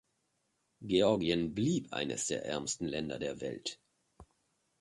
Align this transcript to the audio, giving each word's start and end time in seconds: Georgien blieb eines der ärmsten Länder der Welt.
Georgien 0.83 1.53
blieb 1.53 1.93
eines 1.93 2.25
der 2.25 2.43
ärmsten 2.43 2.87
Länder 2.87 3.19
der 3.19 3.39
Welt. 3.39 3.79